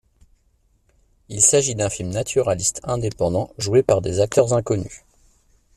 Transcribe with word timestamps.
Il 1.29 1.41
s'agit 1.43 1.75
d'un 1.75 1.91
film 1.91 2.09
naturaliste, 2.09 2.81
indépendant, 2.85 3.51
joué 3.59 3.83
par 3.83 4.01
des 4.01 4.19
acteurs 4.19 4.51
inconnus. 4.53 5.03